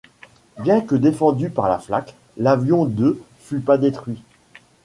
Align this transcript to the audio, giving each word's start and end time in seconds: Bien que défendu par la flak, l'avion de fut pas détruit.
Bien 0.61 0.81
que 0.81 0.95
défendu 0.95 1.51
par 1.51 1.69
la 1.69 1.77
flak, 1.77 2.15
l'avion 2.35 2.85
de 2.85 3.21
fut 3.39 3.59
pas 3.59 3.77
détruit. 3.77 4.23